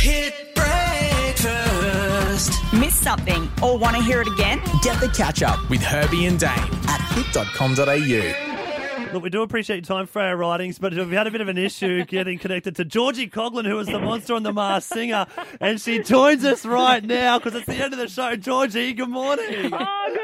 [0.00, 2.52] Hit breakfast.
[2.72, 4.58] Missed something or want to hear it again?
[4.82, 6.48] Get the catch up with Herbie and Dane
[6.88, 8.50] at hit.com.au.
[9.12, 11.58] Look, we do appreciate your time, Freya Writings, but we've had a bit of an
[11.58, 15.26] issue getting connected to Gorgi Coughlan, who is the monster on the Masked Singer,
[15.60, 18.36] and she joins us right now because it's the end of the show.
[18.36, 19.70] Georgie, good morning.
[19.72, 20.19] Oh, good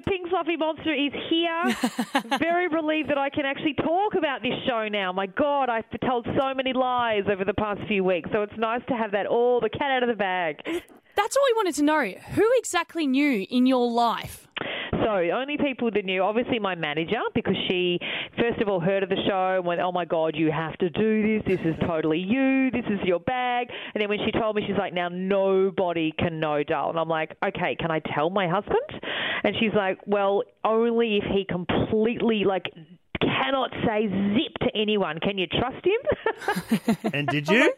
[0.00, 2.38] The pink fluffy monster is here.
[2.38, 5.12] Very relieved that I can actually talk about this show now.
[5.12, 8.80] My God, I've told so many lies over the past few weeks, so it's nice
[8.88, 10.62] to have that all the cat out of the bag.
[10.64, 12.12] That's all we wanted to know.
[12.34, 14.48] Who exactly knew in your life?
[15.10, 17.98] So, only people that knew, obviously my manager, because she
[18.38, 20.88] first of all heard of the show and went, Oh my God, you have to
[20.88, 21.58] do this.
[21.58, 22.70] This is totally you.
[22.70, 23.66] This is your bag.
[23.92, 26.90] And then when she told me, she's like, Now nobody can know, Dal.
[26.90, 28.76] And I'm like, Okay, can I tell my husband?
[29.42, 32.66] And she's like, Well, only if he completely, like,
[33.20, 35.18] cannot say zip to anyone.
[35.18, 36.96] Can you trust him?
[37.12, 37.72] And did you?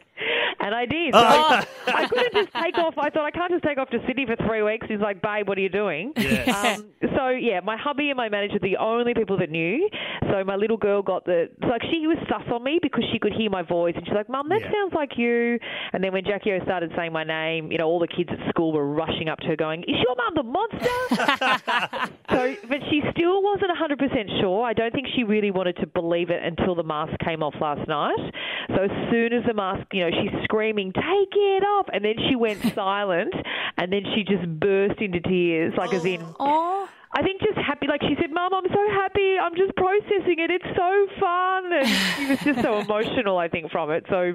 [0.63, 1.13] And I did.
[1.13, 1.19] Oh.
[1.19, 2.93] So I, I couldn't just take off.
[2.97, 4.87] I thought I can't just take off to Sydney for three weeks.
[4.89, 6.13] He's like, babe, what are you doing?
[6.17, 6.79] Yes.
[6.79, 9.89] Um, so yeah, my hubby and my manager the only people that knew.
[10.31, 13.19] So my little girl got the so, like she was sus on me because she
[13.19, 14.71] could hear my voice and she's like, Mum, that Yeah.
[14.71, 15.59] sounds like you.
[15.91, 18.39] And then when Jackie O started saying my name, you know, all the kids at
[18.49, 22.12] school were rushing up to her, going, "Is your mum the monster?"
[22.93, 24.63] she still wasn't 100% sure.
[24.63, 27.87] I don't think she really wanted to believe it until the mask came off last
[27.87, 28.19] night.
[28.69, 32.15] So as soon as the mask, you know, she's screaming, "Take it off!" and then
[32.29, 33.33] she went silent,
[33.77, 36.23] and then she just burst into tears, like as in.
[36.39, 39.37] Oh, I think just happy, like she said, Mum, I'm so happy.
[39.39, 40.49] I'm just processing it.
[40.49, 41.71] It's so fun.
[41.73, 44.05] And she was just so emotional, I think, from it.
[44.09, 44.33] So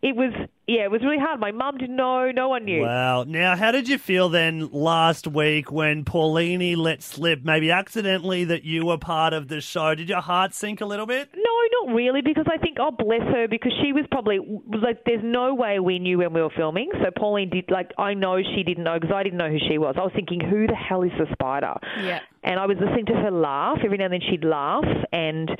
[0.00, 0.32] it was,
[0.68, 1.40] yeah, it was really hard.
[1.40, 2.30] My mum didn't know.
[2.30, 2.82] No one knew.
[2.82, 3.24] Wow.
[3.24, 8.62] Now, how did you feel then last week when Paulini let slip, maybe accidentally, that
[8.62, 9.96] you were part of the show?
[9.96, 11.30] Did your heart sink a little bit?
[11.34, 11.49] No,
[11.86, 14.38] not really, because I think, oh, bless her, because she was probably,
[14.82, 16.90] like, there's no way we knew when we were filming.
[17.02, 19.78] So Pauline did, like, I know she didn't know because I didn't know who she
[19.78, 19.96] was.
[19.98, 21.74] I was thinking, who the hell is the spider?
[22.02, 22.20] Yeah.
[22.42, 23.78] And I was listening to her laugh.
[23.84, 25.50] Every now and then she'd laugh, and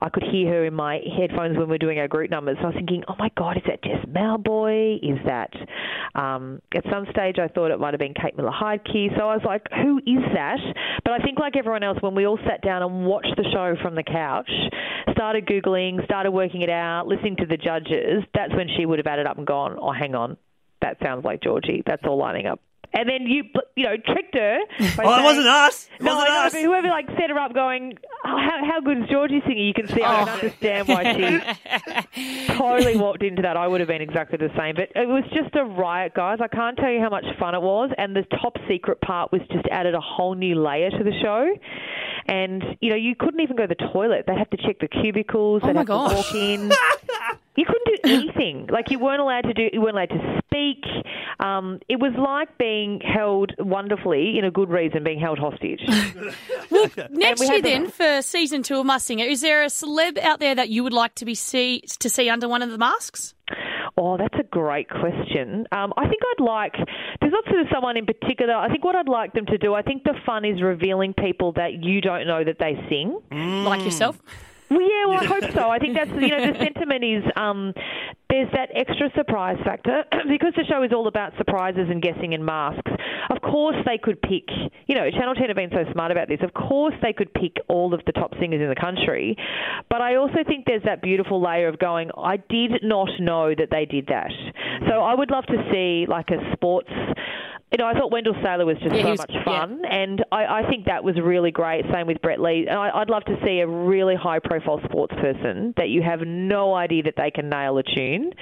[0.00, 2.56] I could hear her in my headphones when we were doing our group numbers.
[2.60, 4.96] So I was thinking, oh my God, is that Jess Mauboy?
[5.02, 5.52] Is that,
[6.14, 9.14] um, at some stage I thought it might have been Kate Miller Heidke.
[9.18, 10.60] So I was like, who is that?
[11.04, 13.76] But I think, like everyone else, when we all sat down and watched the show
[13.82, 14.50] from the couch,
[15.20, 19.06] started Googling, started working it out, listening to the judges, that's when she would have
[19.06, 20.38] added up and gone, oh, hang on,
[20.80, 21.82] that sounds like Gorgi.
[21.84, 22.58] That's all lining up.
[22.92, 23.44] And then you,
[23.76, 24.58] you know, tricked her.
[24.98, 25.88] Oh, it wasn't us.
[26.00, 26.52] It no, wasn't know, us.
[26.54, 29.66] whoever like set her up, going, oh, how how good is Gorgi singing?
[29.66, 30.02] You can see.
[30.02, 30.32] I don't Oh.
[30.32, 31.02] understand why
[32.16, 33.56] she totally walked into that.
[33.56, 34.74] I would have been exactly the same.
[34.74, 36.38] But it was just a riot, guys.
[36.42, 37.90] I can't tell you how much fun it was.
[37.96, 41.46] And the top secret part was just added a whole new layer to the show.
[42.30, 44.24] And you know, you couldn't even go to the toilet.
[44.26, 45.62] They'd have to check the cubicles.
[45.64, 46.10] Oh They'd have gosh.
[46.10, 46.72] to walk in.
[47.56, 48.68] You couldn't do anything.
[48.72, 49.68] Like you weren't allowed to do.
[49.72, 50.84] You weren't allowed to speak.
[51.40, 55.82] Um, it was like being held wonderfully, in a good reason, being held hostage.
[56.70, 59.62] well, next we year had the- then for season two of Masked Singer, is there
[59.64, 62.62] a celeb out there that you would like to be see to see under one
[62.62, 63.34] of the masks?
[64.02, 65.66] Oh, that's a great question.
[65.72, 66.74] Um, I think I'd like,
[67.20, 68.54] there's not sort of someone in particular.
[68.54, 71.52] I think what I'd like them to do, I think the fun is revealing people
[71.52, 73.20] that you don't know that they sing.
[73.30, 74.18] Like yourself?
[74.70, 75.68] Well, yeah, well, I hope so.
[75.68, 77.74] I think that's, you know, the sentiment is um,
[78.40, 82.44] there's that extra surprise factor because the show is all about surprises and guessing and
[82.44, 82.90] masks.
[83.28, 84.48] Of course, they could pick,
[84.86, 86.40] you know, Channel 10 have been so smart about this.
[86.42, 89.36] Of course, they could pick all of the top singers in the country.
[89.90, 93.68] But I also think there's that beautiful layer of going, I did not know that
[93.70, 94.30] they did that.
[94.88, 96.90] So I would love to see like a sports.
[97.72, 99.44] You know, I thought Wendell Sailor was just Yeah, so was- much yeah.
[99.44, 101.84] fun, and I, I think that was really great.
[101.92, 102.66] Same with Brett Lee.
[102.68, 106.74] And I, I'd love to see a really high-profile sports person that you have no
[106.74, 108.32] idea that they can nail a tune.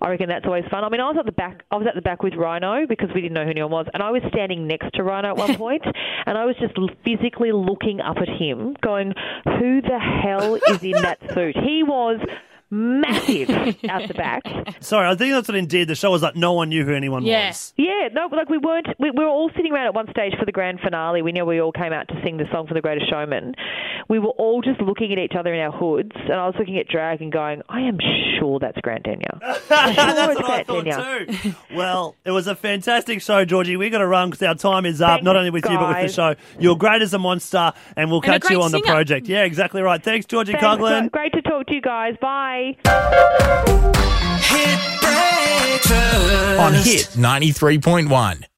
[0.00, 0.84] I reckon that's always fun.
[0.84, 1.64] I mean, I was at the back.
[1.70, 4.02] I was at the back with Rhino because we didn't know who anyone was, and
[4.02, 5.84] I was standing next to Rhino at one point,
[6.24, 6.72] and I was just
[7.04, 9.12] physically looking up at him, going,
[9.58, 12.20] "Who the hell is in that suit?" He was
[12.70, 13.48] massive
[13.88, 14.42] out the back.
[14.80, 15.88] Sorry, I think that's what it did.
[15.88, 17.74] The show was like no one knew who anyone was.
[17.76, 18.86] Yeah, no, like we weren't.
[18.98, 21.22] We, we were all sitting around at one stage for the grand finale.
[21.22, 23.54] We knew we all came out to sing the song for the Greatest Showman.
[24.08, 26.78] We were all just looking at each other in our hoods, and I was looking
[26.78, 27.98] at Drag and going, "I am
[28.38, 29.38] sure that's Grant Denyer."
[29.68, 31.54] That's what I thought too.
[31.74, 33.78] Well, it was a fantastic show, Gorgi.
[33.78, 35.88] we got to run because our time is up, Thanks, not only with you, but
[35.88, 36.34] with the show.
[36.58, 39.28] You're great as a monster, and we'll And catch you on the project.
[39.28, 40.02] Yeah, exactly right.
[40.02, 41.10] Thanks, Gorgi Thanks, Coughlan.
[41.10, 42.14] Great to talk to you guys.
[42.20, 43.54] Bye.
[44.40, 46.58] Hit breakfast.
[46.58, 48.48] On Hit 93.1.